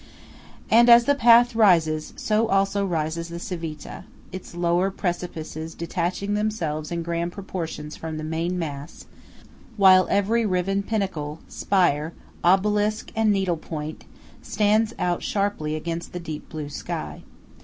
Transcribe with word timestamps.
And 0.71 0.89
as 0.89 1.05
the 1.05 1.13
path 1.13 1.53
rises, 1.55 2.11
so 2.15 2.47
also 2.47 2.83
rises 2.83 3.29
the 3.29 3.37
Civita, 3.37 4.05
its 4.31 4.55
lower 4.55 4.89
precipices 4.89 5.75
detaching 5.75 6.33
themselves 6.33 6.91
in 6.91 7.03
grand 7.03 7.33
proportions 7.33 7.95
from 7.95 8.17
the 8.17 8.23
main 8.23 8.57
mass, 8.57 9.05
while 9.77 10.07
every 10.09 10.43
riven 10.43 10.81
pinnacle, 10.81 11.39
spire, 11.47 12.13
obelisk 12.43 13.11
and 13.15 13.31
needle 13.31 13.57
point, 13.57 14.05
stands 14.41 14.91
out 14.97 15.21
sharply 15.21 15.75
against 15.75 16.13
the 16.13 16.19
deep 16.19 16.49
blue 16.49 16.69
sky. 16.69 17.21